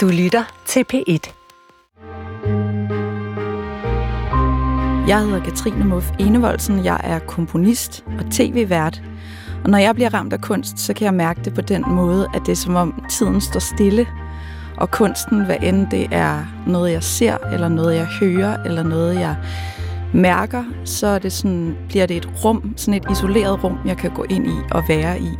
[0.00, 1.32] Du lytter til P1.
[5.08, 6.84] Jeg hedder Katrine Muff Enevoldsen.
[6.84, 9.02] Jeg er komponist og tv-vært.
[9.64, 12.28] Og når jeg bliver ramt af kunst, så kan jeg mærke det på den måde,
[12.34, 14.06] at det er som om tiden står stille.
[14.76, 19.20] Og kunsten, hvad end det er noget, jeg ser, eller noget, jeg hører, eller noget,
[19.20, 19.36] jeg
[20.14, 24.10] mærker, så er det sådan, bliver det et rum, sådan et isoleret rum, jeg kan
[24.10, 25.30] gå ind i og være i.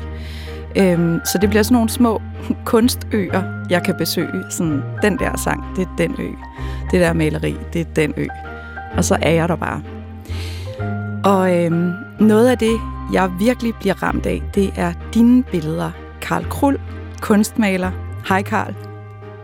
[0.77, 2.23] Øhm, så det bliver sådan nogle små
[2.65, 4.45] kunstøer, jeg kan besøge.
[4.51, 6.29] Sådan, den der sang, det er den ø.
[6.91, 8.27] Det der maleri, det er den ø.
[8.97, 9.83] Og så er jeg der bare.
[11.25, 12.81] Og øhm, noget af det,
[13.13, 15.91] jeg virkelig bliver ramt af, det er dine billeder.
[16.21, 16.81] Karl Krull,
[17.21, 17.91] kunstmaler.
[18.29, 18.75] Hej Karl.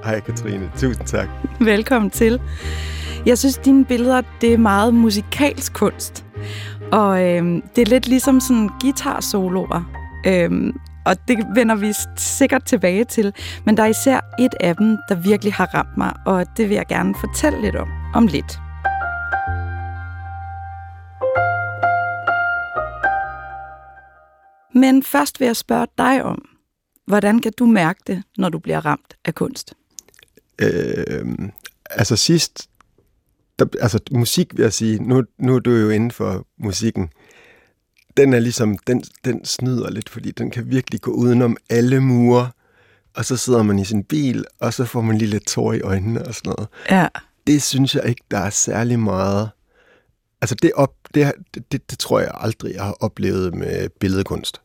[0.05, 1.29] Hej Katrine, tusind tak.
[1.61, 2.41] Velkommen til.
[3.27, 6.25] Jeg synes, dine billeder, det er meget musikalsk kunst.
[6.93, 9.91] Og øhm, det er lidt ligesom sådan guitar-soloer.
[10.27, 13.35] Øhm, og det vender vi sikkert tilbage til.
[13.67, 16.75] Men der er især et af dem, der virkelig har ramt mig, og det vil
[16.75, 18.59] jeg gerne fortælle lidt om, om lidt.
[24.75, 26.49] Men først vil jeg spørge dig om,
[27.07, 29.75] hvordan kan du mærke det, når du bliver ramt af kunst?
[30.59, 31.49] Øh,
[31.91, 32.71] altså sidst,
[33.59, 37.11] der, altså musik vil jeg sige, nu, nu er du jo inden for musikken,
[38.17, 42.51] den er ligesom, den, den snyder lidt, fordi den kan virkelig gå udenom alle mure,
[43.17, 45.81] og så sidder man i sin bil, og så får man lige lidt tår i
[45.81, 46.69] øjnene og sådan noget.
[46.91, 47.09] Ja.
[47.47, 49.51] Det synes jeg ikke, der er særlig meget.
[50.41, 54.61] Altså det, op, det, det, det, det tror jeg aldrig, jeg har oplevet med billedkunst.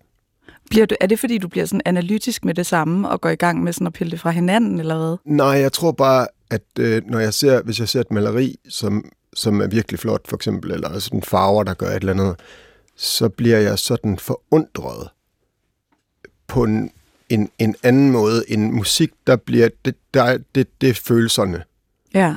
[0.69, 3.35] Bliver du, er det fordi, du bliver sådan analytisk med det samme, og går i
[3.35, 5.17] gang med sådan at pille det fra hinanden, eller hvad?
[5.25, 9.11] Nej, jeg tror bare, at øh, når jeg ser, hvis jeg ser et maleri, som,
[9.33, 12.35] som er virkelig flot, for eksempel, eller sådan farver, der gør et eller andet,
[13.01, 15.09] så bliver jeg sådan forundret
[16.47, 16.91] på en,
[17.29, 21.63] en, en anden måde end musik, der bliver, det, der, det, det er følelserne.
[22.13, 22.35] Ja.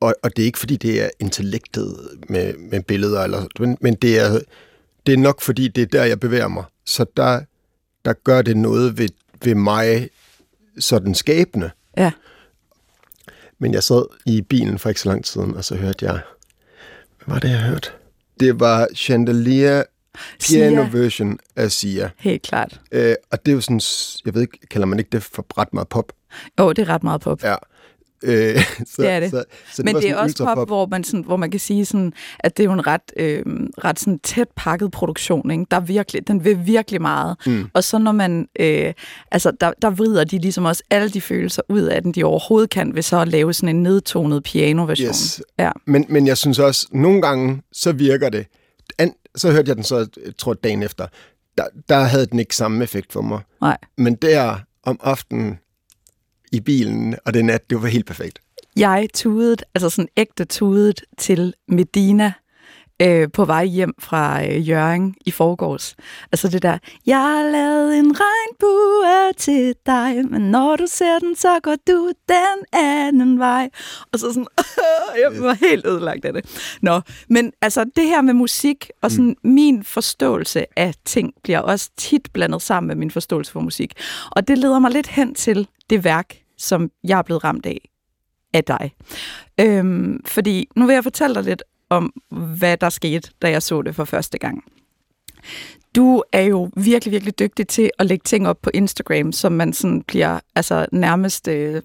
[0.00, 1.96] Og, og det er ikke, fordi det er intellektet
[2.28, 4.40] med, med billeder, eller, men, men det, er,
[5.06, 6.64] det er nok, fordi det er der, jeg bevæger mig.
[6.84, 7.40] Så der,
[8.04, 9.08] der gør det noget ved,
[9.44, 10.10] ved mig
[10.78, 11.70] sådan skabende.
[11.96, 12.12] Ja.
[13.58, 16.20] Men jeg sad i bilen for ikke så lang tid siden, og så hørte jeg...
[17.24, 17.90] Hvad var det, jeg hørte?
[18.40, 19.82] Det var Chandelier
[20.40, 20.98] piano Sia.
[20.98, 22.10] version af Sia.
[22.18, 22.80] Helt klart.
[22.92, 23.80] Øh, og det er jo sådan,
[24.24, 26.12] jeg ved ikke, kalder man ikke det for ret meget pop?
[26.60, 27.44] Jo, det er ret meget pop.
[27.44, 27.54] Ja.
[28.24, 28.56] Øh,
[28.94, 29.30] så, Det er det.
[29.30, 32.12] Så, så Men det er også pop, hvor man, sådan, hvor man kan sige, sådan,
[32.38, 33.42] at det er jo en ret, øh,
[33.84, 35.50] ret sådan tæt pakket produktion.
[35.50, 35.64] Ikke?
[35.70, 37.36] Der er virkelig, den vil virkelig meget.
[37.46, 37.68] Mm.
[37.74, 38.92] Og så når man, øh,
[39.30, 42.70] altså der, der vrider de ligesom også alle de følelser ud af den, de overhovedet
[42.70, 45.08] kan, ved så at lave sådan en nedtonet piano-version.
[45.08, 45.42] Yes.
[45.58, 45.70] Ja.
[45.86, 48.46] Men, men jeg synes også, nogle gange, så virker det.
[48.98, 51.06] An, så hørte jeg den så, jeg tror dagen efter.
[51.58, 53.40] Der, der havde den ikke samme effekt for mig.
[53.60, 53.76] Nej.
[53.96, 55.58] Men der om aftenen
[56.52, 58.38] i bilen, og det nat, det var helt perfekt.
[58.76, 62.32] Jeg tudede, altså sådan ægte tudet til Medina
[63.02, 65.96] øh, på vej hjem fra øh, Jørgen i forgårs.
[66.32, 71.36] Altså det der, jeg har lavet en regnbue til dig, men når du ser den,
[71.36, 73.70] så går du den anden vej.
[74.12, 74.46] Og så sådan,
[75.22, 76.76] jeg var helt ødelagt af det.
[76.82, 79.50] Nå, men altså det her med musik og sådan mm.
[79.50, 83.92] min forståelse af ting bliver også tit blandet sammen med min forståelse for musik.
[84.30, 87.88] Og det leder mig lidt hen til det værk, som jeg er blevet ramt af
[88.52, 88.92] af dig.
[89.60, 93.82] Øhm, fordi nu vil jeg fortælle dig lidt om, hvad der skete, da jeg så
[93.82, 94.64] det for første gang.
[95.96, 99.72] Du er jo virkelig, virkelig dygtig til at lægge ting op på Instagram, som man
[99.72, 101.82] sådan bliver altså nærmest øh,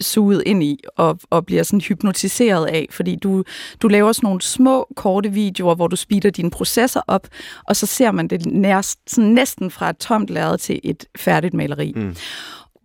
[0.00, 3.44] suget ind i og, og bliver sådan hypnotiseret af, fordi du,
[3.82, 7.28] du laver sådan nogle små, korte videoer, hvor du speeder dine processer op,
[7.64, 11.54] og så ser man det nærst, sådan næsten fra et tomt lærred til et færdigt
[11.54, 11.92] maleri.
[11.96, 12.16] Mm.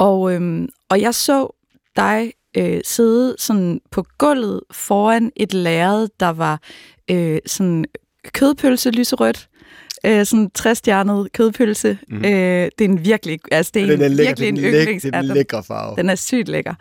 [0.02, 1.48] Og, øhm, og jeg så
[1.96, 6.62] dig øh, sidde sådan på gulvet foran et lærred, der var
[7.12, 7.86] øh, sådan
[8.34, 9.50] kødpølse lyserødt.
[10.06, 11.98] Øh, sådan træstjernet kødpølse.
[12.08, 12.18] Mm.
[12.18, 15.04] Øh, det er en virkelig, altså det er, Den er en, lækker, virkelig en yndlings.
[15.04, 15.96] det er en lækker farve.
[15.96, 16.74] den er sygt lækker.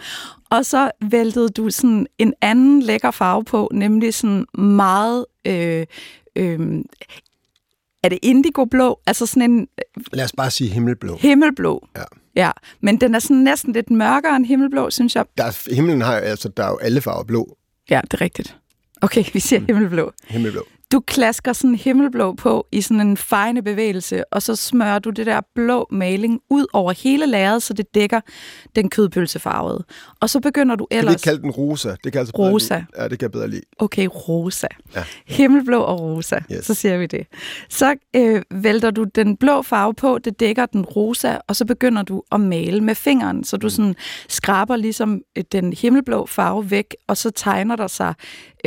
[0.51, 5.27] Og så væltede du sådan en anden lækker farve på, nemlig sådan meget...
[5.47, 5.87] Øh,
[6.37, 6.79] øh,
[8.03, 9.01] er det indigo-blå?
[9.07, 9.69] Altså sådan en
[10.13, 11.17] Lad os bare sige himmelblå.
[11.17, 11.89] himmelblå.
[11.97, 12.03] Ja.
[12.41, 12.51] Ja.
[12.81, 15.25] Men den er sådan næsten lidt mørkere end himmelblå, synes jeg.
[15.39, 17.57] Der er, himlen har, altså, der er jo alle farver blå.
[17.91, 18.57] Ja, det er rigtigt.
[19.01, 20.13] Okay, vi siger himmelblå.
[20.29, 20.67] Himmelblå.
[20.93, 25.27] Du klasker sådan himmelblå på i sådan en fejende bevægelse, og så smører du det
[25.27, 28.21] der blå maling ud over hele lærredet, så det dækker
[28.77, 29.85] den kødpølsefarvede.
[30.21, 31.05] Og så begynder du ellers...
[31.05, 31.95] Kan vi ikke kalde den rosa?
[32.05, 32.75] Det kan altså rosa.
[32.77, 32.87] Lide.
[33.03, 33.63] Ja, det kan jeg bedre lide.
[33.79, 34.67] Okay, rosa.
[34.97, 35.05] Ja.
[35.27, 36.65] Himmelblå og rosa, Yes.
[36.67, 37.27] så siger vi det.
[37.69, 42.03] Så øh, vælter du den blå farve på, det dækker den rosa, og så begynder
[42.03, 43.71] du at male med fingeren, så du Mm.
[43.71, 43.95] sådan
[44.29, 48.15] skraber ligesom øh, den himmelblå farve væk, og så tegner der sig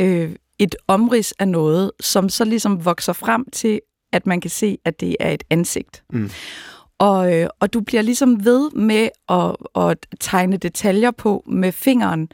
[0.00, 0.30] øh,
[0.64, 3.80] et omrids af noget, som så ligesom vokser frem til,
[4.12, 6.02] at man kan se, at det er et ansigt.
[6.12, 6.30] Mm.
[6.98, 9.56] Og, øh, og du bliver ligesom ved med at,
[9.88, 12.28] at tegne detaljer på med fingeren,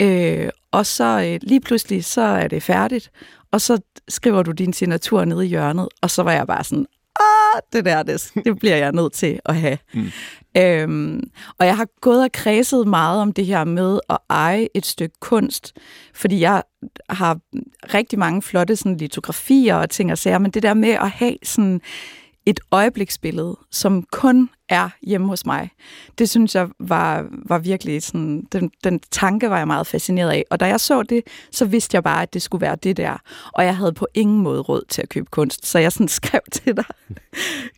[0.00, 3.10] øh, og så øh, lige pludselig, så er det færdigt,
[3.52, 6.86] og så skriver du din signatur nede i hjørnet, og så var jeg bare sådan,
[7.20, 9.78] ah, det der, det, det bliver jeg nødt til at have.
[9.94, 10.10] Mm.
[10.56, 14.86] Øhm, og jeg har gået og kredset meget om det her med at eje et
[14.86, 15.72] stykke kunst,
[16.14, 16.62] fordi jeg
[17.10, 17.38] har
[17.94, 21.36] rigtig mange flotte sådan, litografier og ting og sager, men det der med at have
[21.42, 21.80] sådan
[22.46, 25.70] et øjebliksbillede, som kun er hjemme hos mig,
[26.18, 30.44] det synes jeg var, var virkelig sådan, den, den tanke var jeg meget fascineret af.
[30.50, 33.16] Og da jeg så det, så vidste jeg bare, at det skulle være det der.
[33.52, 36.40] Og jeg havde på ingen måde råd til at købe kunst, så jeg sådan skrev
[36.52, 36.84] til dig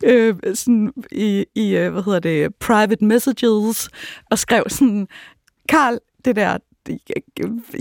[0.03, 3.89] øh, sådan i, i, øh, hvad hedder det, private messages,
[4.31, 5.07] og skrev sådan,
[5.69, 6.57] Karl, det der,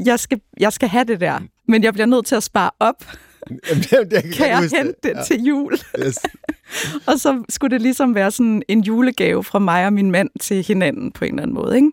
[0.05, 3.05] jeg skal, jeg skal have det der, men jeg bliver nødt til at spare op.
[3.51, 5.23] Jamen, det, det, Kan jeg huske hente det Ja.
[5.23, 5.73] til jul?
[6.07, 6.19] Yes.
[7.09, 10.63] Og så skulle det ligesom være sådan en julegave fra mig og min mand til
[10.65, 11.77] hinanden på en eller anden måde.
[11.77, 11.91] Ikke?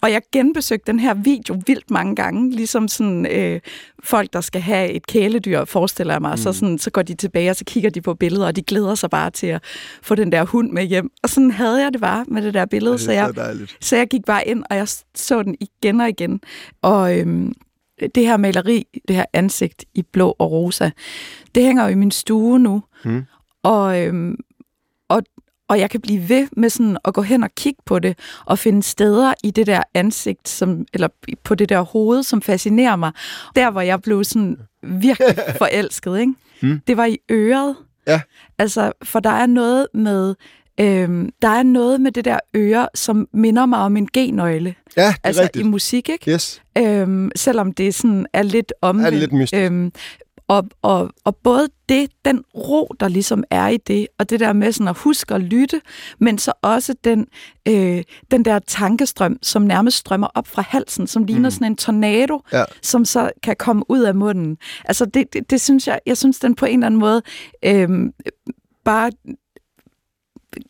[0.00, 3.60] Og jeg genbesøgte den her video vildt mange gange, ligesom sådan øh,
[4.04, 6.30] folk, der skal have et kæledyr, forestiller jeg mig.
[6.30, 6.36] Mm.
[6.36, 8.94] Så, sådan, så går de tilbage, og så kigger de på billeder, og de glæder
[8.94, 9.62] sig bare til at
[10.02, 11.10] få den der hund med hjem.
[11.22, 13.76] Og sådan havde jeg det bare med det der billede, Det så jeg, så dejligt.
[13.80, 16.40] så jeg gik bare ind, og jeg så den igen og igen.
[16.82, 17.52] Og øhm,
[18.00, 20.90] det her maleri, det her ansigt i blå og rosa,
[21.54, 22.82] det hænger jo i min stue nu.
[23.04, 23.24] Mm.
[23.62, 24.36] Og, øhm,
[25.08, 25.22] og,
[25.68, 28.58] og jeg kan blive ved med sådan at gå hen og kigge på det, og
[28.58, 31.08] finde steder i det der ansigt, som, eller
[31.44, 33.12] på det der hoved, som fascinerer mig.
[33.56, 36.34] Der, hvor jeg blev sådan virkelig forelsket, ikke?
[36.62, 36.80] Mm.
[36.86, 37.76] det var i øret.
[38.06, 38.20] Ja.
[38.58, 40.34] Altså, for der er noget med...
[40.80, 44.74] Øhm, der er noget med det der øre, som minder mig om en G-nøgle.
[44.96, 45.66] Ja, det er Altså rigtigt.
[45.66, 46.30] i musik, ikke?
[46.30, 49.14] Yes, Øhm, selvom det sådan er lidt omvendt.
[49.14, 49.62] er lidt mystisk.
[49.62, 49.92] Øhm,
[50.48, 54.52] og, og, og både det, den ro, der ligesom er i det, og det der
[54.52, 55.80] med sådan at huske at lytte,
[56.18, 57.26] men så også den,
[57.68, 61.50] øh, den der tankestrøm, som nærmest strømmer op fra halsen, som ligner Mm.
[61.50, 62.64] sådan en tornado, Ja.
[62.82, 64.58] som så kan komme ud af munden.
[64.84, 67.22] Altså det, det, det synes jeg, jeg synes den på en eller anden måde
[67.64, 67.88] øh,
[68.84, 69.10] bare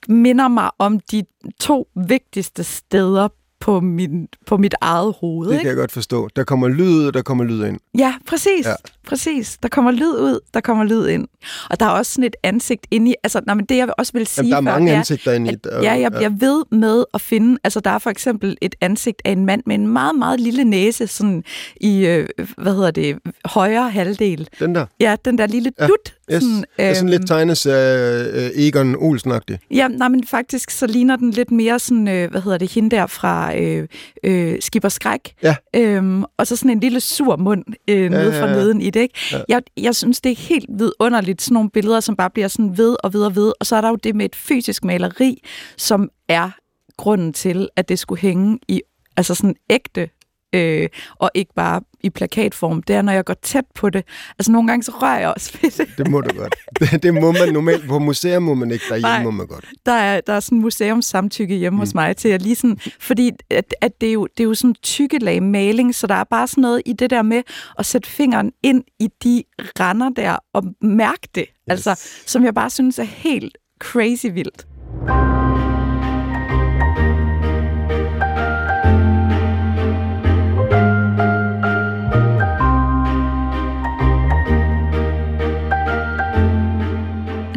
[0.08, 1.24] minder mig om de
[1.60, 3.28] to vigtigste steder
[3.60, 5.48] på, min, på mit eget hoved.
[5.48, 5.62] Det ikke?
[5.62, 6.28] kan jeg godt forstå.
[6.36, 7.78] Der kommer lyd ud, og der kommer lyd ind.
[7.98, 8.64] Ja, præcis.
[8.66, 8.70] Ja.
[8.70, 8.76] Ja.
[9.06, 9.58] Præcis.
[9.62, 11.28] Der kommer lyd ud, der kommer lyd ind.
[11.70, 13.14] Og der er også sådan et ansigt inde i...
[13.22, 15.52] Altså, nej, men det jeg også vil sige Jamen, der er før, mange ansigter inde
[15.52, 17.58] i at, ja, jeg bliver ved med at finde...
[17.64, 20.64] Altså, der er for eksempel et ansigt af en mand med en meget, meget lille
[20.64, 21.44] næse, sådan
[21.80, 22.28] i, øh,
[22.58, 24.48] hvad hedder det, højre halvdel.
[24.58, 24.86] Den der.
[25.00, 26.15] Ja, den der lille Ja, dut.
[26.32, 26.42] Yes.
[26.42, 29.58] Sådan, det er sådan øhm, lidt tegnes af øh, Egon Olsen-agtig.
[29.70, 32.96] Ja, nej, men faktisk så ligner den lidt mere sådan, øh, hvad hedder det, hende
[32.96, 33.88] der fra øh,
[34.24, 35.34] øh, Skipper Skræk.
[35.42, 35.56] Ja.
[35.76, 38.54] Øhm, og så sådan en lille sur mund øh, nede ja, fra ja.
[38.54, 39.18] neden i det, ikke?
[39.32, 39.38] Ja.
[39.48, 42.96] Jeg, jeg synes, det er helt vidunderligt, sådan nogle billeder, som bare bliver sådan ved
[43.04, 43.52] og ved og ved.
[43.60, 45.42] Og så er der jo det med et fysisk maleri,
[45.76, 46.50] som er
[46.96, 48.80] grunden til, at det skulle hænge i
[49.16, 50.08] altså sådan ægte
[50.54, 50.88] øh,
[51.18, 52.82] og ikke bare i plakatform.
[52.82, 54.04] Det er, når jeg går tæt på det.
[54.38, 55.88] Altså nogle gange så rører jeg også ved det.
[55.98, 56.54] Det må du godt.
[56.80, 57.88] Det, det må man normalt.
[57.88, 58.84] På museum må man ikke.
[58.88, 59.22] Derhjemme Nej.
[59.22, 59.64] må man godt.
[59.86, 61.80] der er, der er sådan museumssamtykke hjemme mm.
[61.80, 64.54] hos mig til at lige sådan, fordi at, at det, er jo, det er jo
[64.54, 67.42] sådan tykke lag maling, så der er bare sådan noget i det der med
[67.78, 71.56] at sætte fingeren ind i de render der og mærke det, yes.
[71.68, 74.66] altså, som jeg bare synes er helt crazy vildt.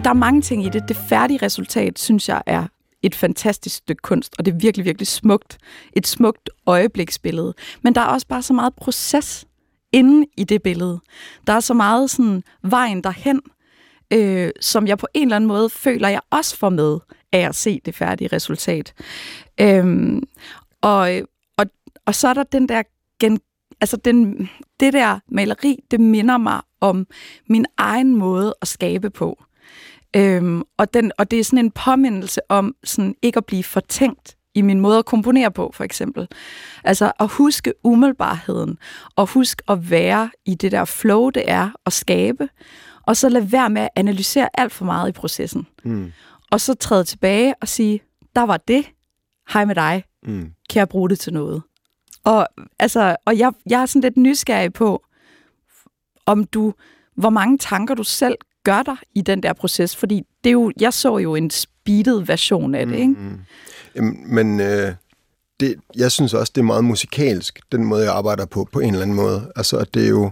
[0.10, 0.88] Der er mange ting i det.
[0.88, 2.68] Det færdige resultat, synes jeg, er
[3.02, 5.58] et fantastisk stykke kunst, og det er virkelig, virkelig smukt.
[5.94, 7.54] Et smukt øjebliksbillede.
[7.82, 9.46] Men der er også bare så meget proces
[9.92, 11.00] inde i det billede.
[11.48, 13.42] Der er så meget sådan vejen derhen,
[14.14, 17.00] øh, som jeg på en eller anden måde føler, jeg også får med
[17.32, 18.94] af at se det færdige resultat.
[19.62, 20.24] Øhm,
[20.82, 21.12] og,
[21.58, 21.66] og,
[22.06, 22.84] og så er der den der
[23.20, 23.40] gen,
[23.82, 24.50] altså den,
[24.80, 27.08] det der maleri, det minder mig om
[27.48, 29.44] min egen måde at skabe på.
[30.16, 34.36] Øhm, og, den, og det er sådan en påmindelse om sådan ikke at blive fortænkt
[34.56, 36.28] i min måde at komponere på, for eksempel.
[36.84, 38.78] Altså at huske umiddelbarheden,
[39.16, 42.50] og huske at være i det der flow, det er at skabe,
[43.04, 45.68] og så lade være med at analysere alt for meget i processen.
[45.84, 46.12] Mm.
[46.52, 48.02] Og så træde tilbage og sige,
[48.36, 48.86] der var det,
[49.54, 50.52] hej med dig, Mm.
[50.70, 51.62] kan jeg bruge det til noget?
[52.24, 52.48] Og,
[52.80, 55.04] altså, og jeg, jeg er sådan lidt nysgerrig på,
[56.26, 56.74] om du,
[57.16, 60.72] hvor mange tanker du selv gør dig i den der proces, fordi det er jo,
[60.80, 63.08] jeg så jo en speedet version af det, ikke?
[63.08, 63.40] Mm.
[63.96, 64.94] Jamen, men øh,
[65.60, 68.90] det, jeg synes også, det er meget musikalsk, den måde, jeg arbejder på, på en
[68.90, 69.52] eller anden måde.
[69.56, 70.32] Altså, det er jo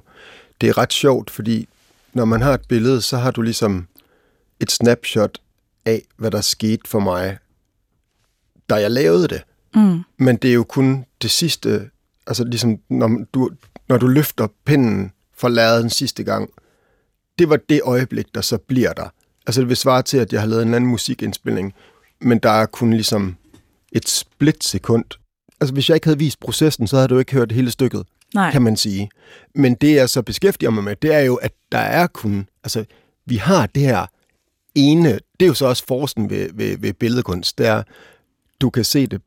[0.62, 1.68] det er ret sjovt, fordi
[2.14, 3.88] når man har et billede, så har du ligesom
[4.60, 5.40] et snapshot
[5.86, 7.38] af, hvad der skete for mig,
[8.70, 9.42] da jeg lavede det.
[9.76, 10.04] Mm.
[10.18, 11.90] Men det er jo kun det sidste,
[12.28, 13.50] altså ligesom når du,
[13.90, 16.50] når du løfter pinden fra lærredet den sidste gang,
[17.40, 19.10] det var det øjeblik, der så bliver der.
[19.48, 21.74] Altså det vil svare til, at jeg har lavet en anden musikindspilning,
[22.22, 23.36] men der er kun ligesom
[23.92, 25.06] et splitsekund.
[25.62, 28.04] Altså hvis jeg ikke havde vist processen, så havde du ikke hørt hele stykket,
[28.34, 28.52] Nej.
[28.52, 29.10] kan man sige.
[29.56, 32.86] Men det jeg så beskæftiger mig med, det er jo, at der er kun, altså
[33.26, 34.06] vi har det her
[34.76, 37.84] ene, det er jo så også forsen ved, ved, ved billedkunst, det er,
[38.62, 39.22] du kan se det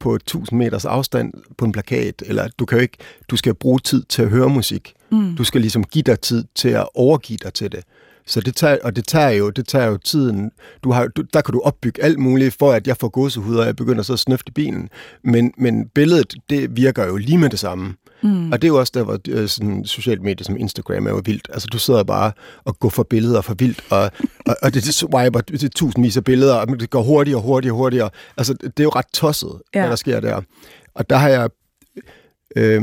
[0.00, 2.98] på 1000 meters afstand på en plakat, eller du kan jo ikke,
[3.30, 4.94] du skal bruge tid til at høre musik.
[5.12, 5.36] Mm.
[5.36, 7.84] Du skal ligesom give dig tid til at overgive dig til det.
[8.26, 10.50] Så det tager, og det tager jo, det tager jo tiden.
[10.84, 13.66] Du har, du, der kan du opbygge alt muligt, for at jeg får gåsehud, og
[13.66, 14.88] jeg begynder så at snøfte bilen.
[15.24, 17.94] Men, men billedet, det virker jo lige med det samme.
[18.22, 18.52] Mm.
[18.52, 21.22] Og det er jo også der, hvor øh, sådan, sociale medier som Instagram er jo
[21.24, 21.48] vildt.
[21.52, 22.32] Altså, du sidder bare
[22.64, 24.10] og går for billeder for vildt, og,
[24.46, 27.78] og, og det, swiper det tusindvis af billeder, og det går hurtigere og hurtigere og
[27.78, 28.10] hurtigere.
[28.36, 29.60] Altså, det er jo ret tosset.
[29.74, 29.80] Ja.
[29.80, 30.40] hvad der sker der.
[30.94, 31.50] Og der har jeg
[32.56, 32.82] øh,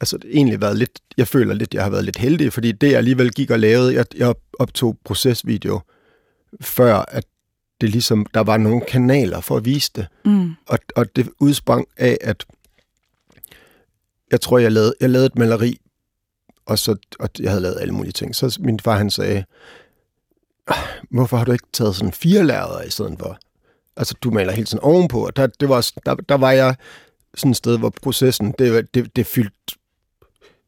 [0.00, 2.98] altså, egentlig været lidt, jeg føler lidt, jeg har været lidt heldig, fordi det jeg
[2.98, 5.80] alligevel gik og lavede, jeg, jeg optog procesvideo,
[6.60, 7.24] før at
[7.80, 10.06] det ligesom, der var nogle kanaler for at vise det.
[10.24, 10.50] Mm.
[10.66, 12.46] Og, og det udsprang af, at
[14.30, 15.80] jeg tror, jeg lavede, jeg lavede et maleri,
[16.66, 18.34] og, så, og jeg havde lavet alle mulige ting.
[18.34, 19.44] Så min far, han sagde,
[20.66, 20.76] "Ah,
[21.10, 23.38] hvorfor har du ikke taget sådan fire lærreder i stedet for?
[23.96, 25.26] Altså, du maler helt sådan ovenpå.
[25.26, 26.76] Og der, det var, der, der var jeg
[27.34, 29.76] sådan et sted, hvor processen, det, det, det fyldte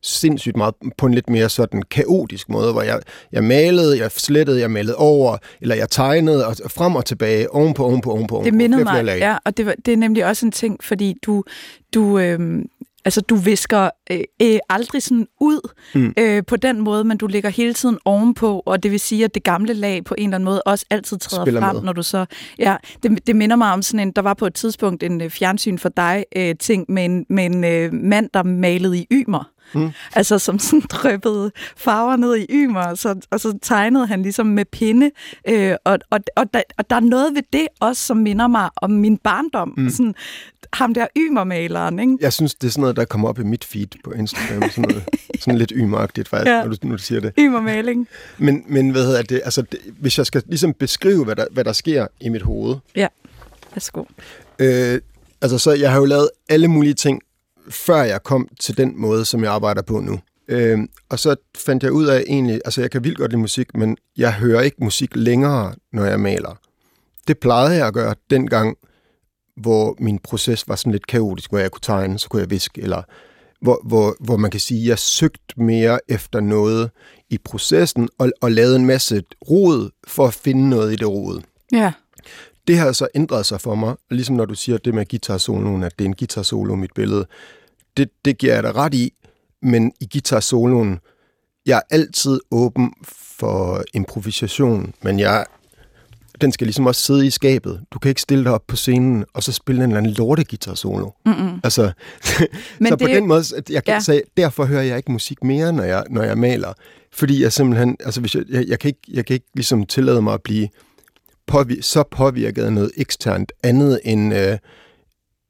[0.02, 3.00] sindssygt meget på en lidt mere sådan kaotisk måde, hvor jeg,
[3.32, 7.84] jeg malede, jeg slettede, jeg malede over, eller jeg tegnede og frem og tilbage, ovenpå,
[7.84, 8.42] ovenpå, ovenpå.
[8.44, 11.44] Det mindede mig, ja, og det, var, det er nemlig også en ting, fordi du,
[11.94, 12.66] du, øhm,
[13.04, 15.60] altså, du visker øh, øh, aldrig sådan ud
[15.94, 16.14] Mm.
[16.18, 19.34] øh, på den måde, men du ligger hele tiden ovenpå, og det vil sige, at
[19.34, 21.82] det gamle lag på en eller anden måde også altid træder Spiller frem, med.
[21.82, 22.26] når du så...
[22.58, 25.30] Ja, det, det minder mig om sådan en, der var på et tidspunkt en øh,
[25.30, 29.50] fjernsyn for dig øh, ting med en, med en øh, mand, der malede i ymer.
[29.74, 29.90] Mm.
[30.14, 34.46] Altså som sådan dryppede farver ned i ymer, og så, og så tegnede han ligesom
[34.46, 35.10] med pinde.
[35.48, 38.70] Øh, og, og, og, der, og der er noget ved det også, som minder mig
[38.76, 39.74] om min barndom.
[39.76, 39.90] Mm.
[39.90, 40.14] Sådan,
[40.72, 42.16] ham der ymermaleren, ikke?
[42.20, 44.70] Jeg synes, det er sådan noget, der kommer op i mit feed på Instagram.
[44.70, 45.04] Sådan, noget,
[45.40, 46.64] sådan lidt ymagtigt, faktisk, ja.
[46.64, 47.32] når, du, når du siger det.
[47.38, 48.08] Ymermaling.
[48.38, 49.40] Men, men hvad hedder det?
[49.44, 52.76] Altså, det, hvis jeg skal ligesom beskrive, hvad der, hvad der sker i mit hoved.
[52.96, 53.06] Ja,
[53.74, 54.04] værsgo.
[54.58, 55.00] Øh,
[55.42, 57.20] altså, så jeg har jo lavet alle mulige ting,
[57.70, 60.20] før jeg kom til den måde, som jeg arbejder på nu.
[60.48, 63.74] Øh, og så fandt jeg ud af egentlig, altså jeg kan vildt godt lide musik,
[63.74, 66.58] men jeg hører ikke musik længere, når jeg maler.
[67.28, 68.76] Det plejede jeg at gøre dengang,
[69.60, 72.80] hvor min proces var sådan lidt kaotisk, hvor jeg kunne tegne, så kunne jeg viske,
[72.80, 73.02] eller
[73.60, 76.90] hvor, hvor, hvor man kan sige, at jeg søgte mere efter noget
[77.30, 81.42] i processen, og, og lavede en masse rod for at finde noget i det rod.
[81.72, 81.92] Ja.
[82.66, 85.98] Det har så ændret sig for mig, ligesom når du siger det med guitarsoloen, at
[85.98, 87.26] det er en guitarsolo, mit billede.
[87.96, 89.12] Det, det giver jeg dig ret i,
[89.62, 90.98] men i guitarsoloen,
[91.66, 92.94] jeg er altid åben
[93.38, 95.46] for improvisation, men jeg,
[96.40, 97.80] den skal ligesom også sidde i skabet.
[97.92, 100.44] Du kan ikke stille dig op på scenen, og så spille en eller anden lorte
[100.44, 101.10] guitarsolo.
[101.26, 101.60] Mm-mm.
[101.64, 101.82] Altså,
[102.80, 104.00] Men så på det- den måde, at jeg kan Ja.
[104.00, 106.72] sige, derfor hører jeg ikke musik mere, når jeg, når jeg maler.
[107.12, 110.22] Fordi jeg simpelthen, altså hvis jeg, jeg, jeg, kan ikke, jeg kan ikke ligesom tillade
[110.22, 110.68] mig at blive
[111.52, 114.58] påvir- så påvirket af noget eksternt andet end, øh,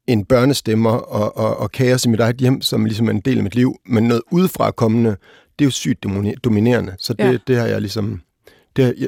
[0.07, 3.37] end børnestemmer og, og, og kaos i mit eget hjem, som ligesom er en del
[3.37, 3.75] af mit liv.
[3.85, 5.09] Men noget udefra kommende,
[5.59, 6.95] det er jo sygt domine- dominerende.
[6.99, 7.37] Så det, Ja.
[7.47, 8.21] det har jeg ligesom...
[8.75, 9.07] Det har, jeg,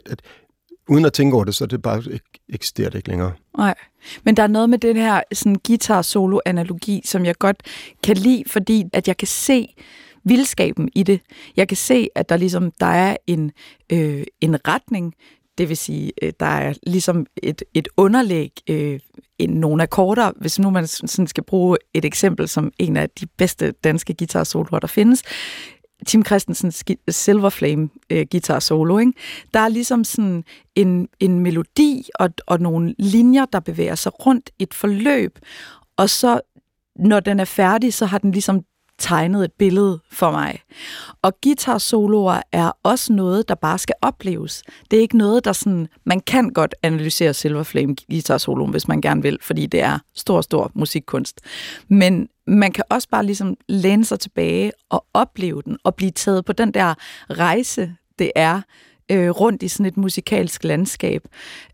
[0.92, 3.32] uden at tænke over det, så det bare ikke, eksisterer det ikke længere.
[3.58, 3.76] Nej,
[4.24, 7.64] men der er noget med den her sådan guitar-solo-analogi, som jeg godt
[8.04, 9.76] kan lide, fordi at jeg kan se
[10.24, 11.22] vildskaben i det.
[11.58, 13.52] Jeg kan se, at der ligesom der er en,
[13.94, 15.14] øh, en retning,
[15.58, 19.00] det vil sige, øh, der er ligesom et, et underlæg, øh,
[19.40, 20.32] en, nogle akkorder.
[20.36, 24.80] Hvis nu man sådan skal bruge et eksempel som en af de bedste danske guitar-soloer,
[24.80, 25.24] der findes,
[26.08, 29.14] Tim Christensens Silver Flame øh, guitar solo, ikke?
[29.54, 30.44] Der er ligesom sådan
[30.76, 35.40] en, en melodi og, og nogle linjer, der bevæger sig rundt et forløb,
[35.98, 36.42] og så
[36.96, 38.64] når den er færdig, så har den ligesom
[39.02, 40.60] tegnet et billede for mig.
[41.22, 44.64] Og guitar-soloer er også noget, der bare skal opleves.
[44.92, 45.88] Det er ikke noget, der sådan...
[46.06, 50.42] Man kan godt analysere Silver Flame guitar hvis man gerne vil, fordi det er stor,
[50.42, 51.42] stor musikkunst.
[51.88, 56.46] Men man kan også bare ligesom læne sig tilbage og opleve den, og blive taget
[56.46, 56.94] på den der
[57.30, 58.62] rejse, det er
[59.12, 61.28] øh, rundt i sådan et musikalsk landskab.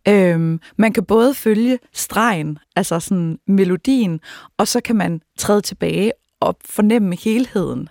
[0.07, 4.19] Øhm, man kan både følge stregen, altså sådan melodien,
[4.57, 7.89] og så kan man træde tilbage og fornemme helheden.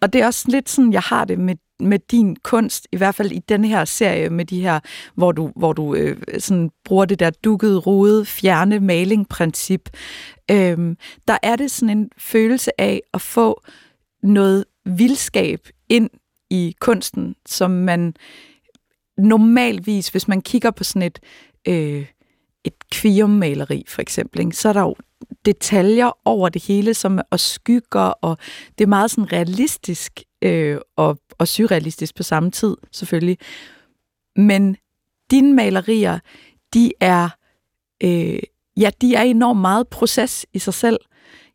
[0.00, 3.14] Og det er også lidt sådan, jeg har det med, med din kunst, i hvert
[3.14, 4.80] fald i den her serie med de her,
[5.14, 9.90] hvor du, hvor du øh, sådan bruger det der dukkede, rode, fjerne maling-princip.
[10.50, 10.96] Øhm,
[11.28, 13.62] der er det sådan en følelse af at få
[14.22, 16.10] noget vildskab ind
[16.50, 18.14] i kunsten, som man
[19.18, 21.18] normalvis, hvis man kigger på sådan et,
[21.68, 22.06] øh,
[22.90, 24.96] et kviummaleri for eksempel, ikke, så er der jo
[25.44, 28.38] detaljer over det hele, som og skygger, og
[28.78, 33.38] det er meget sådan realistisk øh, og, og surrealistisk på samme tid, selvfølgelig.
[34.36, 34.76] Men
[35.30, 36.18] dine malerier,
[36.74, 37.28] de er,
[38.02, 38.38] øh,
[38.76, 40.98] ja, de er enormt meget proces i sig selv.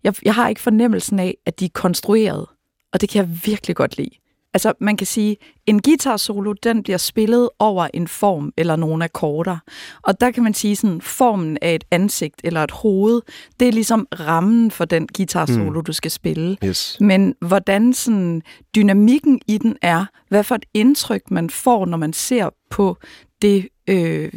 [0.03, 2.45] Jeg, jeg har ikke fornemmelsen af, at de er konstrueret,
[2.93, 4.15] og det kan jeg virkelig godt lide.
[4.55, 9.03] Altså, man kan sige, en guitar solo, den bliver spillet over en form eller nogle
[9.03, 9.57] akkorder.
[10.03, 13.21] Og der kan man sige, sådan formen af et ansigt eller et hoved,
[13.59, 15.85] det er ligesom rammen for den guitar solo, mm.
[15.85, 16.57] du skal spille.
[16.65, 16.97] Yes.
[16.99, 18.41] Men hvordan sådan
[18.75, 22.97] dynamikken i den er, hvad for et indtryk man får, når man ser på
[23.41, 24.31] det øh,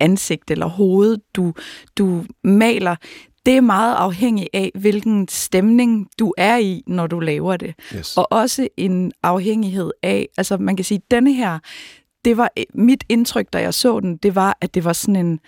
[0.00, 1.54] ansigt eller hoved, du,
[1.98, 2.96] du maler,
[3.46, 7.74] det er meget afhængig af, hvilken stemning du er i, når du laver det.
[7.96, 8.16] Yes.
[8.16, 11.58] Og også en afhængighed af, altså man kan sige, denne her,
[12.24, 15.40] det var mit indtryk, da jeg så den, det var, at det var sådan en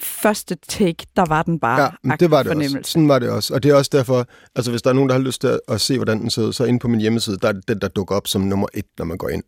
[0.00, 2.78] første take, der var den bare Ja, det var det også.
[2.82, 3.54] Sådan var det også.
[3.54, 4.26] Og det er også derfor,
[4.56, 6.64] altså hvis der er nogen, der har lyst til at se, hvordan den ud, så
[6.64, 9.04] inde på min hjemmeside, der er det den, der dukker op som nummer et, når
[9.04, 9.44] man går ind.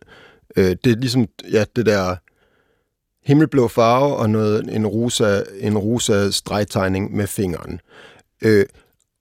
[0.57, 2.17] Øh, det er ligesom, ja, det der
[3.27, 7.81] himmelblå farve og noget, en rosa, en rosa stregtegning med fingeren.
[8.43, 8.67] Øh,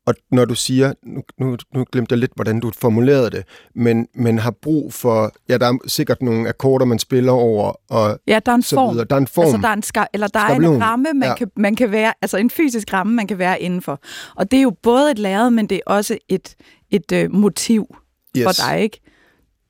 [0.07, 3.43] og når du siger, nu, nu, nu glemte jeg lidt, hvordan du formulerede det,
[3.75, 8.19] men, men har brug for, ja, der er sikkert nogle akkorder, man spiller over, og
[8.27, 8.93] ja, der er en så form.
[8.93, 9.05] Videre.
[9.09, 9.45] Der er en form.
[9.45, 11.35] Altså, der er en, ska- eller der er en ramme, man, ja.
[11.35, 13.99] kan, man kan være, altså en fysisk ramme, man kan være indenfor.
[14.35, 16.55] Og det er jo både et lærred, men det er også et,
[16.89, 17.95] et øh, motiv
[18.37, 18.43] yes.
[18.43, 19.01] for dig, ikke?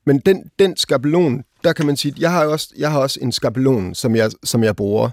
[0.06, 3.32] Men den, den skabelon, der kan man sige, jeg har også, jeg har også en
[3.32, 5.10] skabelon, som jeg, som jeg bruger.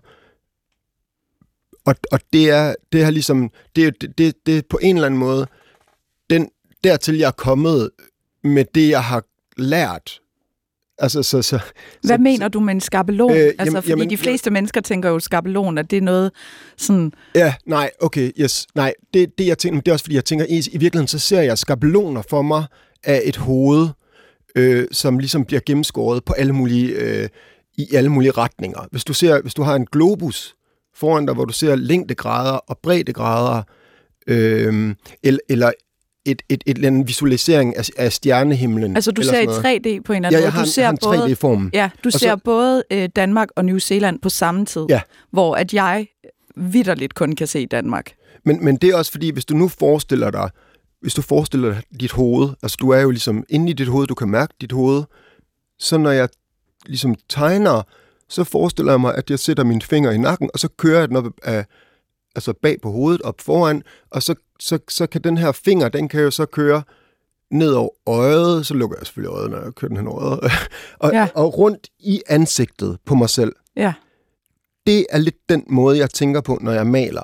[1.86, 5.19] Og, og det er, det er ligesom, det det, det er på en eller anden
[5.19, 5.47] måde,
[6.29, 6.49] den,
[6.83, 7.89] dertil jeg er kommet
[8.43, 9.23] med det, jeg har
[9.57, 10.19] lært.
[10.99, 11.60] Altså, så, så,
[12.01, 13.31] Hvad så, mener du med en skabelon?
[13.31, 16.31] Øh, altså, jamen, fordi jamen, de fleste mennesker tænker jo skabelon, at det er noget
[16.77, 17.13] sådan...
[17.36, 18.67] Ja, nej, okay, yes.
[18.75, 21.19] Nej, det, det jeg tænker, det er også fordi, jeg tænker, i, i virkeligheden, så
[21.19, 22.65] ser jeg skabeloner for mig
[23.03, 23.88] af et hoved,
[24.57, 27.29] øh, som ligesom bliver gennemskåret på alle mulige, øh,
[27.77, 28.87] i alle mulige retninger.
[28.91, 30.55] Hvis du, ser, hvis du har en globus
[30.95, 33.63] foran dig, hvor du ser længdegrader og breddegrader,
[34.27, 35.71] øh, eller, eller
[36.25, 38.95] et, et, et, eller andet visualisering af, af stjernehimlen.
[38.95, 40.43] Altså du ser i 3D på en eller anden ja, måde.
[40.43, 41.69] jeg har, du ser har en både, 3D-form.
[41.73, 45.01] Ja, du og ser så, både øh, Danmark og New Zealand på samme tid, ja.
[45.31, 46.07] hvor at jeg
[46.55, 48.11] vidderligt kun kan se Danmark.
[48.45, 50.49] Men, men det er også fordi, hvis du nu forestiller dig,
[51.01, 54.07] hvis du forestiller dig dit hoved, altså du er jo ligesom inde i dit hoved,
[54.07, 55.03] du kan mærke dit hoved,
[55.79, 56.29] så når jeg
[56.86, 57.81] ligesom tegner,
[58.29, 61.07] så forestiller jeg mig, at jeg sætter mine fingre i nakken, og så kører jeg
[61.07, 61.65] den op af,
[62.36, 66.10] altså bag på hovedet, op foran, og så, så, så kan den her finger, den
[66.10, 66.83] kan jo så køre
[67.51, 70.51] ned over øjet, så lukker jeg selvfølgelig øjet, når jeg kører den hen over øjet,
[70.99, 71.27] og, ja.
[71.36, 73.55] og rundt i ansigtet på mig selv.
[73.75, 73.93] Ja.
[74.88, 77.23] Det er lidt den måde, jeg tænker på, når jeg maler.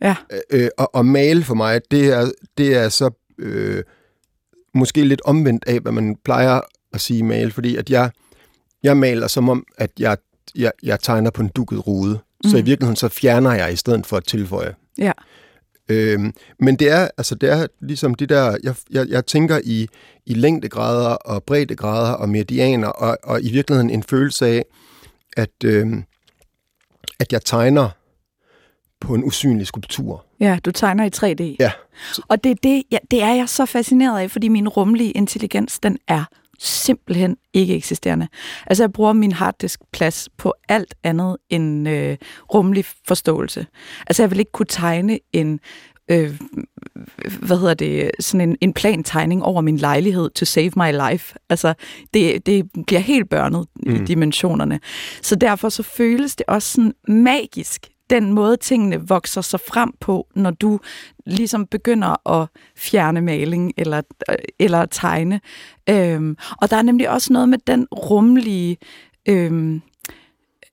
[0.00, 0.16] Ja.
[0.50, 3.82] Øh, og, og male for mig, det er, det er så øh,
[4.74, 6.60] måske lidt omvendt af, hvad man plejer
[6.92, 8.10] at sige male, fordi at jeg,
[8.82, 10.16] jeg maler som om, at jeg,
[10.54, 12.18] jeg, jeg tegner på en dukket rude.
[12.44, 12.50] Mm.
[12.50, 12.66] Så i mm.
[12.66, 14.74] virkeligheden, så fjerner jeg i stedet for at tilføje.
[14.98, 15.12] Ja.
[15.88, 19.88] Øhm, men det er, altså det er ligesom det der, jeg, jeg, jeg tænker i,
[20.26, 24.64] i længdegrader og breddegrader og medianer, og, og i virkeligheden en følelse af,
[25.36, 25.86] at, øh,
[27.20, 27.88] at jeg tegner
[29.04, 30.24] på en usynlig skulptur.
[30.40, 31.56] Ja, du tegner i 3D.
[31.60, 31.70] Ja.
[32.28, 35.78] Og det, er det, ja, det er jeg så fascineret af, fordi min rumlige intelligens,
[35.78, 36.24] den er
[36.58, 38.28] simpelthen ikke eksisterende.
[38.66, 42.16] Altså, jeg bruger min harddisk-plads på alt andet end øh,
[42.54, 43.66] rummelig forståelse.
[44.06, 45.60] Altså, jeg vil ikke kunne tegne en
[46.10, 46.40] øh,
[47.40, 51.34] hvad hedder det, sådan en, en plantegning over min lejlighed to save my life.
[51.50, 51.74] Altså,
[52.14, 53.94] det, det bliver helt børnet mm.
[53.94, 54.80] i dimensionerne.
[55.22, 60.26] Så derfor så føles det også sådan magisk, den måde, tingene vokser sig frem på,
[60.34, 60.80] når du
[61.26, 64.02] ligesom begynder at fjerne maling eller,
[64.58, 65.40] eller tegne.
[65.90, 68.76] Øhm, og der er nemlig også noget med den rumlige...
[69.28, 69.82] Øhm,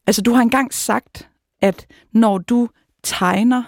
[0.08, 1.30] altså, du har engang sagt,
[1.62, 2.70] at når du
[3.04, 3.64] tegner,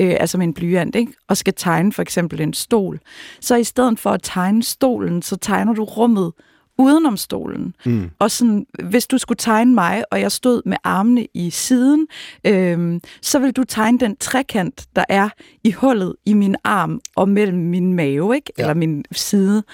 [0.00, 1.12] øh, altså med en blyant, ikke?
[1.28, 3.00] og skal tegne for eksempel en stol,
[3.40, 6.32] så i stedet for at tegne stolen, så tegner du rummet
[6.78, 7.74] udenom stolen.
[7.86, 8.10] Mm.
[8.18, 12.06] Og sådan, hvis du skulle tegne mig, og jeg stod med armene i siden,
[12.46, 15.28] øh, så vil du tegne den trekant, der er
[15.64, 18.52] i hullet i min arm og mellem min mave, ikke?
[18.58, 18.62] Ja.
[18.62, 19.64] eller min side.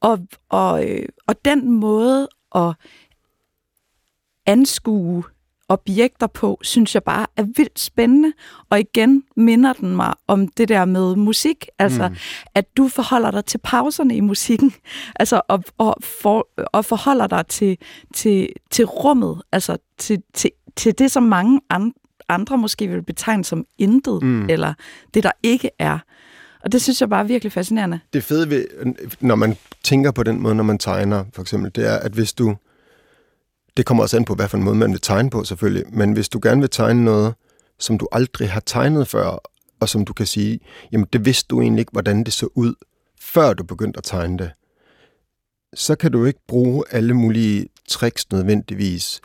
[0.00, 0.18] Og,
[0.48, 2.74] og, øh, og den måde at
[4.46, 5.24] anskue
[5.72, 8.32] objekter på, synes jeg bare er vildt spændende.
[8.70, 12.16] Og igen minder den mig om det der med musik, altså mm.
[12.54, 14.74] at du forholder dig til pauserne i musikken,
[15.20, 17.78] altså og, og, for, og forholder dig til,
[18.14, 21.92] til, til rummet, altså til, til, til det, som mange andre,
[22.28, 24.48] andre måske vil betegne som intet, mm.
[24.48, 24.74] eller
[25.14, 25.98] det, der ikke er.
[26.64, 28.00] Og det synes jeg bare er virkelig fascinerende.
[28.12, 28.64] Det fede ved,
[29.20, 32.32] når man tænker på den måde, når man tegner, for eksempel, det er, at hvis
[32.32, 32.56] du
[33.76, 36.12] det kommer også an på, hvad for en måde man vil tegne på selvfølgelig, men
[36.12, 37.34] hvis du gerne vil tegne noget,
[37.78, 39.38] som du aldrig har tegnet før,
[39.80, 40.60] og som du kan sige,
[40.92, 42.74] jamen det vidste du egentlig ikke, hvordan det så ud,
[43.20, 44.50] før du begyndte at tegne det,
[45.74, 49.20] så kan du ikke bruge alle mulige tricks nødvendigvis,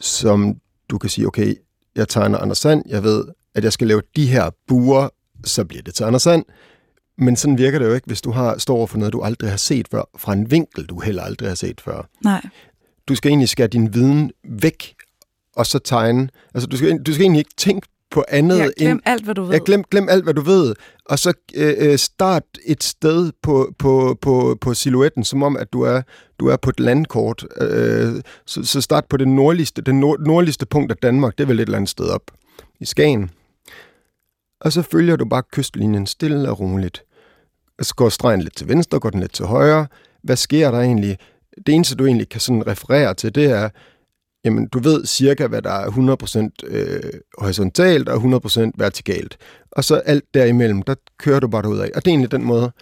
[0.00, 0.56] som
[0.90, 1.54] du kan sige, okay,
[1.94, 5.08] jeg tegner Anders Sand, jeg ved, at jeg skal lave de her buer,
[5.44, 6.44] så bliver det til Anders Sand.
[7.18, 9.56] Men sådan virker det jo ikke, hvis du har, står for noget, du aldrig har
[9.56, 12.08] set før, fra en vinkel, du heller aldrig har set før.
[12.24, 12.42] Nej
[13.08, 14.94] du skal egentlig skære din viden væk,
[15.56, 16.28] og så tegne.
[16.54, 19.00] Altså, du skal, du skal egentlig ikke tænke på andet ja, glem end...
[19.04, 19.52] alt, hvad du ved.
[19.52, 20.74] Ja, glem, glem alt, hvad du ved.
[21.04, 25.72] Og så øh, øh, start et sted på, på, på, på silhuetten, som om, at
[25.72, 26.02] du er,
[26.40, 27.46] du er på et landkort.
[27.60, 31.38] Øh, så, så start på det nordligste, det nord, nordligste punkt af Danmark.
[31.38, 32.22] Det er vel et eller andet sted op
[32.80, 33.30] i Skagen.
[34.60, 37.02] Og så følger du bare kystlinjen stille og roligt.
[37.82, 39.86] Så går stregen lidt til venstre, går den lidt til højre.
[40.22, 41.18] Hvad sker der egentlig?
[41.66, 43.68] Det eneste, du egentlig kan sådan referere til, det er,
[44.44, 47.00] jamen, du ved cirka, hvad der er 100% øh,
[47.38, 49.38] horisontalt og 100% vertikalt.
[49.70, 51.90] Og så alt derimellem, der kører du bare ud af.
[51.94, 52.72] Og det er egentlig den måde,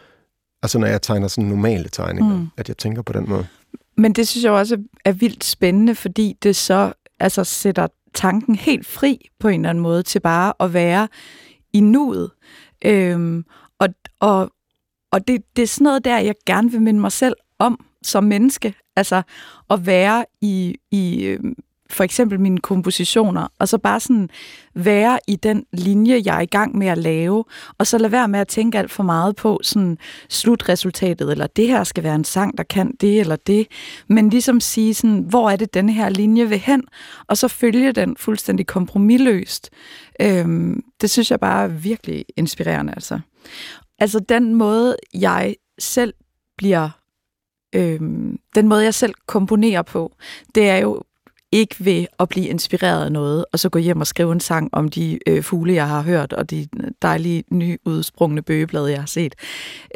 [0.62, 2.48] altså når jeg tegner sådan normale tegninger, mm.
[2.56, 3.46] at jeg tænker på den måde.
[3.96, 8.86] Men det synes jeg også er vildt spændende, fordi det så altså sætter tanken helt
[8.86, 11.08] fri på en eller anden måde til bare at være
[11.72, 12.30] i nuet.
[12.84, 13.44] Øhm,
[13.78, 13.88] og
[14.20, 14.50] og,
[15.12, 18.24] og det, det er sådan noget der, jeg gerne vil minde mig selv om, som
[18.24, 18.74] menneske.
[18.96, 19.22] Altså
[19.70, 21.40] at være i, i øh,
[21.90, 24.28] for eksempel mine kompositioner, og så bare sådan
[24.74, 27.44] være i den linje, jeg er i gang med at lave,
[27.78, 31.68] og så lade være med at tænke alt for meget på sådan slutresultatet, eller det
[31.68, 33.66] her skal være en sang, der kan det eller det,
[34.08, 36.82] men ligesom sige sådan, hvor er det den her linje vil hen,
[37.26, 39.70] og så følge den fuldstændig kompromilløst.
[40.20, 43.20] Øhm, det synes jeg bare er virkelig inspirerende, altså.
[43.98, 46.14] Altså den måde, jeg selv
[46.56, 46.90] bliver
[47.72, 48.00] øh,
[48.54, 50.12] den måde, jeg selv komponerer på,
[50.54, 51.02] det er jo
[51.52, 54.70] ikke ved at blive inspireret af noget, og så gå hjem og skrive en sang
[54.72, 56.68] om de øh, fugle, jeg har hørt, og de
[57.02, 59.34] dejlige nyudsprungne bøgeblade, jeg har set.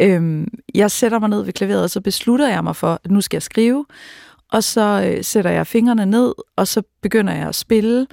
[0.01, 3.21] Øh, jeg sætter mig ned ved klaveret, og så beslutter jeg mig for, at nu
[3.21, 3.87] skal jeg skrive,
[4.53, 8.07] og så øh, sætter jeg fingrene ned, og så begynder jeg at spille.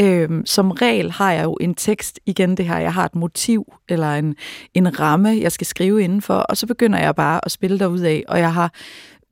[0.00, 3.72] Øhm, som regel har jeg jo en tekst, igen det her, jeg har et motiv,
[3.88, 4.36] eller en,
[4.74, 8.24] en ramme, jeg skal skrive indenfor, og så begynder jeg bare at spille derud af,
[8.28, 8.72] og jeg har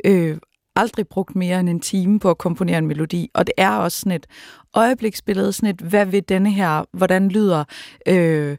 [0.05, 0.37] øh,
[0.77, 4.01] aldrig brugt mere end en time på at komponere en melodi, og det er også
[4.01, 4.27] sådan et
[4.75, 7.65] øjebliksbillede, sådan et, hvad vil denne her, hvordan lyder
[8.09, 8.57] øh,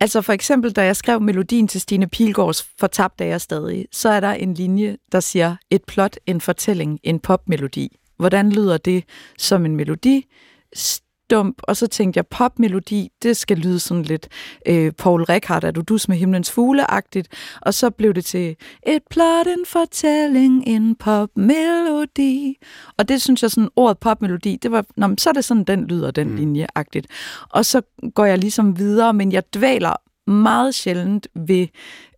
[0.00, 4.08] Altså for eksempel, da jeg skrev melodien til Stine Pilgaards Fortabt er jeg stadig, så
[4.08, 7.96] er der en linje, der siger et plot, en fortælling, en popmelodi.
[8.16, 9.04] Hvordan lyder det
[9.38, 10.26] som en melodi?
[11.30, 14.28] Dump, og så tænkte jeg, popmelodi, det skal lyde sådan lidt
[14.66, 17.28] øh, Paul Rickard, er du dus med himlens fugle-agtigt,
[17.62, 22.56] og så blev det til et plot, en fortælling, en popmelodi.
[22.98, 25.86] Og det synes jeg sådan, ordet popmelodi, det var, nå, så er det sådan, den
[25.86, 26.36] lyder, den mm.
[26.36, 27.06] linje-agtigt.
[27.50, 27.82] Og så
[28.14, 29.92] går jeg ligesom videre, men jeg dvæler
[30.30, 31.66] meget sjældent ved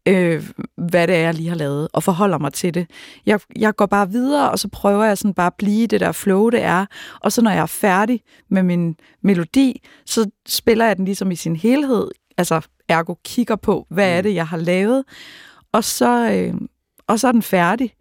[0.09, 2.91] øh, hvad det er, jeg lige har lavet, og forholder mig til det.
[3.27, 6.13] Jeg, jeg går bare videre, og så prøver jeg sådan bare at blive det der
[6.13, 6.87] flow, det er.
[7.21, 11.37] Og så når jeg er færdig med min melodi, så spiller jeg den ligesom i
[11.37, 14.23] sin helhed, altså ergo kigger på, hvad er mm.
[14.23, 15.05] det, jeg har lavet,
[15.73, 16.55] og så, øh,
[17.07, 17.95] og så er den færdig.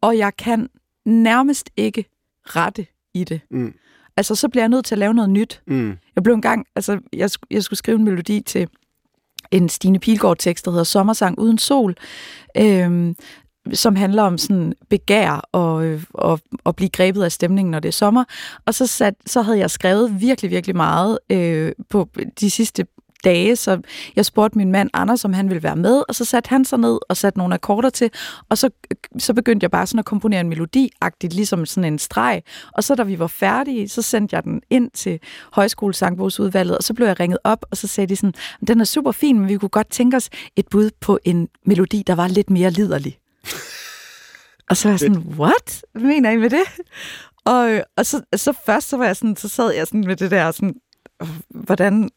[0.00, 0.68] Og jeg kan
[1.06, 2.04] nærmest ikke
[2.42, 3.40] rette i det.
[3.50, 3.74] Mm.
[4.16, 5.62] Altså, så bliver jeg nødt til at lave noget nyt.
[5.66, 5.96] Mm.
[6.16, 8.68] Jeg blev engang, altså, jeg, jeg skulle skrive en melodi til
[9.50, 11.94] en Stine Pilgaard-tekst, der hedder Sommersang uden sol.
[12.56, 13.14] øh,
[13.72, 17.88] som handler om sådan begær og, øh, og, og blive grebet af stemningen, når det
[17.88, 18.24] er sommer.
[18.66, 22.08] Og så, sat, så havde jeg skrevet virkelig, virkelig meget øh, på
[22.40, 22.86] de sidste
[23.24, 23.80] dage, så
[24.16, 26.78] jeg spurgte min mand Anders, om han ville være med, og så satte han sig
[26.78, 28.10] ned og satte nogle akkorder til,
[28.48, 28.70] og så,
[29.18, 32.94] så begyndte jeg bare sådan at komponere en melodi-agtigt, ligesom sådan en streg, og så
[32.94, 35.20] da vi var færdige, så sendte jeg den ind til
[35.52, 38.34] højskolesangbogsudvalget, og så blev jeg ringet op, og så sagde de sådan,
[38.68, 42.02] den er super fin, men vi kunne godt tænke os et bud på en melodi,
[42.06, 43.18] der var lidt mere liderlig.
[44.70, 45.84] Og så var jeg sådan, what?
[45.92, 46.64] Hvad mener I med det?
[47.44, 50.30] Og, og så, så først så var jeg sådan, så sad jeg sådan med det
[50.30, 50.74] der sådan,
[51.50, 52.10] hvordan...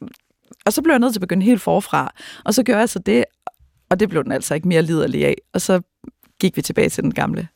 [0.65, 2.13] Og så blev jeg nødt til at begynde helt forfra.
[2.45, 3.25] Og så gjorde jeg så det,
[3.89, 5.36] og det blev den altså ikke mere liderlig af.
[5.53, 5.81] Og så
[6.39, 7.47] gik vi tilbage til den gamle.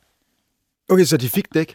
[0.88, 1.74] Okay, så de fik det ikke?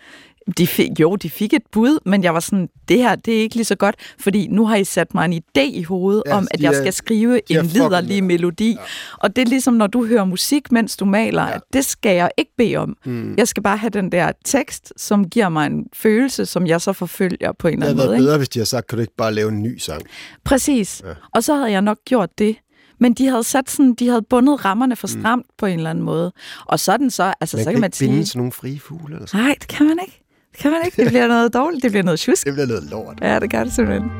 [0.57, 3.39] De fik, jo, de fik et bud, men jeg var sådan, det her, det er
[3.39, 6.37] ikke lige så godt, fordi nu har I sat mig en idé i hovedet ja,
[6.37, 8.69] om, at jeg skal skrive en liderlig melodi.
[8.69, 8.77] Ja.
[9.17, 11.57] Og det er ligesom, når du hører musik, mens du maler, ja.
[11.73, 12.97] det skal jeg ikke bede om.
[13.05, 13.35] Mm.
[13.37, 16.93] Jeg skal bare have den der tekst, som giver mig en følelse, som jeg så
[16.93, 18.07] forfølger på en eller anden måde.
[18.07, 19.77] Det havde været bedre, hvis de havde sagt, kan du ikke bare lave en ny
[19.77, 20.01] sang?
[20.43, 21.01] Præcis.
[21.05, 21.13] Ja.
[21.35, 22.55] Og så havde jeg nok gjort det.
[22.99, 25.21] Men de havde sat sådan, de havde bundet rammerne for mm.
[25.21, 25.53] stramt mm.
[25.57, 26.31] på en eller anden måde.
[26.65, 28.11] Og sådan så, altså man så kan, kan man sige...
[28.11, 30.24] Man sådan nogle frie fugle eller sådan Nej, det kan man ikke.
[30.59, 31.03] Kan man ikke.
[31.03, 31.83] Det bliver noget dårligt.
[31.83, 32.45] Det bliver noget tjusk.
[32.45, 33.19] Det bliver noget lort.
[33.21, 34.11] Ja, det gør det simpelthen.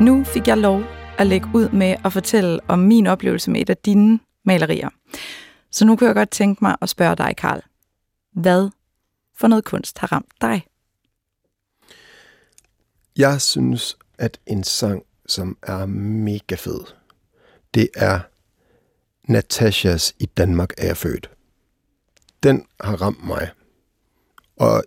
[0.00, 0.82] Nu fik jeg lov
[1.18, 4.88] at lægge ud med at fortælle om min oplevelse med et af dine malerier.
[5.70, 7.62] Så nu kunne jeg godt tænke mig at spørge dig, Karl.
[8.32, 8.70] Hvad
[9.36, 10.66] for noget kunst har ramt dig?
[13.16, 16.80] Jeg synes, at en sang, som er mega fed,
[17.74, 18.20] det er
[19.28, 21.30] Natashas I Danmark er jeg født.
[22.42, 23.50] Den har ramt mig.
[24.56, 24.84] Og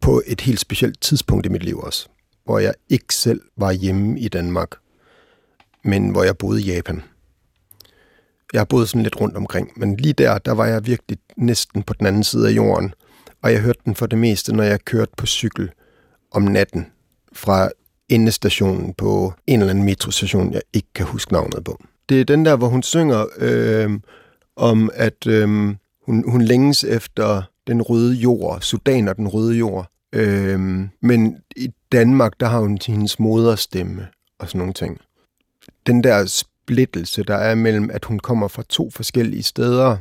[0.00, 2.08] på et helt specielt tidspunkt i mit liv også,
[2.44, 4.74] hvor jeg ikke selv var hjemme i Danmark,
[5.84, 7.02] men hvor jeg boede i Japan.
[8.52, 11.82] Jeg har boet sådan lidt rundt omkring, men lige der, der var jeg virkelig næsten
[11.82, 12.94] på den anden side af jorden,
[13.42, 15.70] og jeg hørte den for det meste, når jeg kørte på cykel
[16.30, 16.86] om natten
[17.32, 17.70] fra
[18.08, 21.82] endestationen på en eller anden metrostation, jeg ikke kan huske navnet på.
[22.08, 23.90] Det er den der, hvor hun synger øh,
[24.56, 25.48] om, at øh,
[26.06, 29.90] hun, hun længes efter den røde jord, Sudan og den røde jord.
[30.12, 30.60] Øh,
[31.00, 35.00] men i Danmark, der har hun hendes moderstemme og sådan nogle ting.
[35.86, 39.96] Den der splittelse, der er mellem, at hun kommer fra to forskellige steder.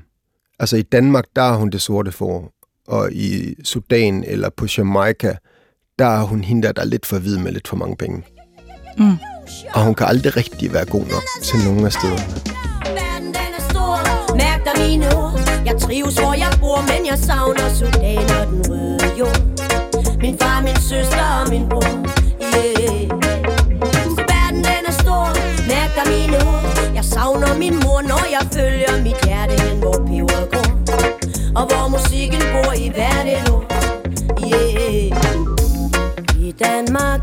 [0.59, 2.53] Altså i Danmark, der har hun det sorte for,
[2.87, 5.37] og i Sudan eller på Jamaica,
[5.99, 8.23] der er hun hende, der er lidt for hvid med lidt for mange penge.
[8.97, 9.17] Mm.
[9.73, 12.25] Og hun kan aldrig rigtig være god nok til nogen af stederne.
[12.97, 13.93] Verden den er stor,
[14.35, 15.33] mærk dig mine ord.
[15.65, 19.39] Jeg trives, hvor jeg bor, men jeg savner Sudan og den røde jord.
[20.21, 21.91] Min far, min søster og min bror,
[22.55, 23.01] yeah.
[24.31, 25.23] Verden den er stor,
[25.71, 26.63] mærk dig mine ord.
[26.95, 28.01] Jeg savner min mor,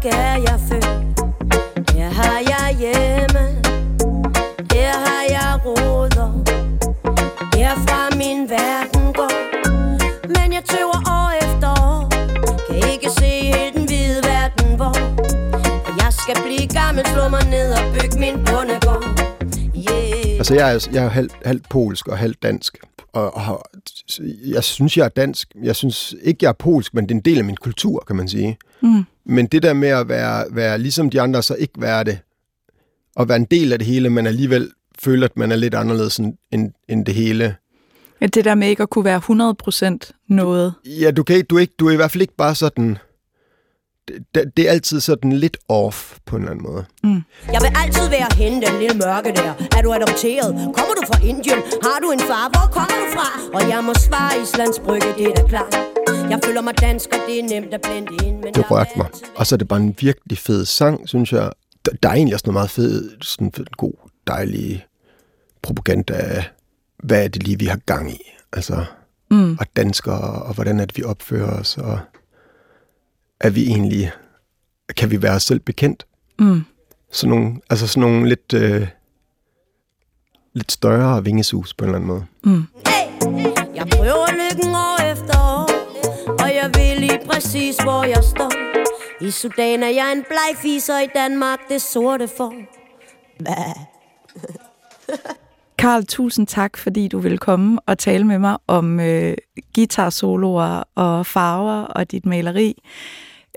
[0.04, 3.44] Danmark er jeg født Her har jeg hjemme
[4.72, 6.30] Her har jeg roder
[7.56, 9.34] Herfra min verden går
[10.26, 12.00] Men jeg tøver år efter år
[12.66, 14.94] Kan ikke se helt den hvide verden hvor
[16.02, 19.04] Jeg skal blive gammel, slå mig ned og bygge min bundegård
[19.76, 20.36] yeah.
[20.40, 22.78] Altså jeg er, jeg er halvt, halvt polsk og halvt dansk
[23.12, 23.62] og, og
[24.44, 25.52] jeg synes, jeg er dansk.
[25.62, 28.16] Jeg synes ikke, jeg er polsk, men det er en del af min kultur, kan
[28.16, 28.58] man sige.
[28.82, 29.04] Mm.
[29.26, 32.18] Men det der med at være, være ligesom de andre, så ikke være det,
[33.16, 36.18] og være en del af det hele, men alligevel føle, at man er lidt anderledes
[36.18, 37.56] end, end det hele.
[38.20, 39.20] Ja, det der med ikke at kunne være
[40.10, 40.74] 100% noget.
[40.84, 42.98] Ja, du, kan, du, er ikke, du er i hvert fald ikke bare sådan
[44.08, 46.84] det, det er altid sådan lidt off på en eller anden måde.
[47.04, 47.22] Mm.
[47.52, 49.54] Jeg vil altid være hende, den lille mørke der.
[49.76, 50.54] Er du adopteret?
[50.54, 51.58] Kommer du fra Indien?
[51.82, 52.48] Har du en far?
[52.54, 53.28] Hvor kommer du fra?
[53.54, 55.93] Og jeg må svare Islands Brygge, det er da klart.
[56.06, 58.36] Jeg føler mig dansk, og det er nemt at blende ind.
[58.36, 59.06] Men det rørte mig.
[59.36, 61.52] Og så er det bare en virkelig fed sang, synes jeg.
[61.84, 63.92] Der, der er egentlig også noget meget fed, sådan fed, god,
[64.26, 64.86] dejlig
[65.62, 66.50] propaganda af,
[66.98, 68.20] hvad er det lige, vi har gang i.
[68.52, 68.84] Altså,
[69.30, 69.56] mm.
[69.60, 71.98] og danskere, og hvordan er det, vi opfører os, og
[73.40, 74.12] er vi egentlig,
[74.96, 76.06] kan vi være os selv bekendt?
[76.38, 76.62] Mm.
[77.12, 78.88] Sådan nogle, altså sådan nogle lidt, øh,
[80.52, 82.24] lidt større vingesus på en eller anden måde.
[82.44, 82.66] Mm.
[82.86, 83.04] Hey,
[83.74, 85.33] jeg prøver lykken år efter
[87.14, 88.52] lige præcis, hvor jeg står.
[89.20, 90.64] I Sudan er jeg en bleg
[91.04, 92.54] i Danmark det sorte for.
[95.78, 99.36] Karl, tusind tak, fordi du vil komme og tale med mig om øh,
[99.74, 102.82] guitarsoloer og farver og dit maleri.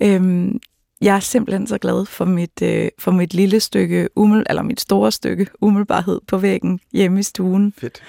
[0.02, 0.60] Øhm,
[1.02, 4.82] jeg er simpelthen så glad for mit, øh, for mit lille stykke, umel, eller mit
[4.82, 7.74] store stykke umiddelbarhed på væggen hjemme i stuen.
[7.78, 8.02] Fedt.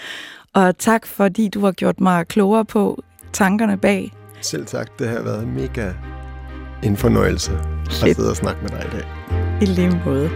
[0.54, 4.12] Og tak, fordi du har gjort mig klogere på tankerne bag.
[4.40, 4.88] Selv tak.
[4.98, 5.92] Det har været mega
[6.82, 7.50] en fornøjelse
[7.90, 8.04] Fedt.
[8.04, 9.06] at sidde og snakke med dig i dag.
[9.62, 10.30] I lige måde.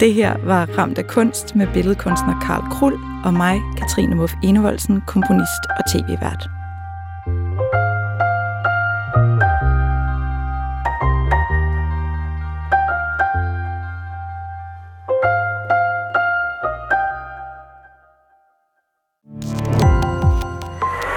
[0.00, 5.02] Det her var Ramt af kunst med billedkunstner Karl Krull og mig, Katrine Muff Enevoldsen,
[5.06, 6.48] komponist og tv-vært.